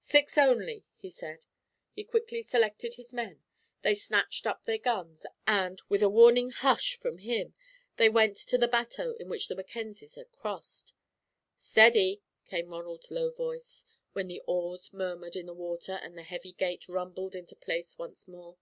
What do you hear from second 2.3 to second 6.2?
selected his men, they snatched up their guns, and, with a